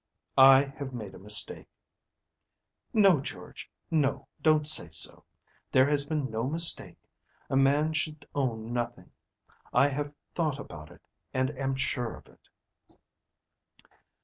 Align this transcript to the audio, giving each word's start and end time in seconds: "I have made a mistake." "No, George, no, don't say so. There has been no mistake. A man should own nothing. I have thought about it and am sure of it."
"I 0.35 0.63
have 0.77 0.93
made 0.95 1.13
a 1.13 1.19
mistake." 1.19 1.67
"No, 2.91 3.19
George, 3.21 3.69
no, 3.91 4.27
don't 4.41 4.65
say 4.65 4.89
so. 4.89 5.25
There 5.71 5.87
has 5.87 6.09
been 6.09 6.31
no 6.31 6.41
mistake. 6.45 6.97
A 7.51 7.55
man 7.55 7.93
should 7.93 8.27
own 8.33 8.73
nothing. 8.73 9.11
I 9.71 9.89
have 9.89 10.11
thought 10.33 10.57
about 10.57 10.89
it 10.91 11.03
and 11.35 11.51
am 11.51 11.75
sure 11.75 12.15
of 12.15 12.29
it." 12.29 12.49